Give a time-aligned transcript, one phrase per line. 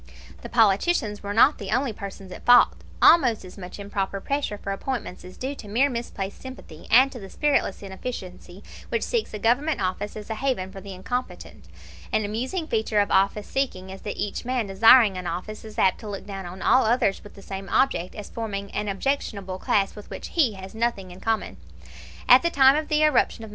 [0.41, 4.71] The politicians were not the only persons at fault; almost as much improper pressure for
[4.71, 9.37] appointments is due to mere misplaced sympathy, and to the spiritless inefficiency which seeks a
[9.37, 11.65] Government office as a haven for the incompetent.
[12.11, 15.99] An amusing feature of office seeking is that each man desiring an office is apt
[15.99, 19.95] to look down on all others with the same object as forming an objectionable class
[19.95, 21.57] with which he has nothing in common.
[22.27, 23.49] At the time of the eruption of Mt.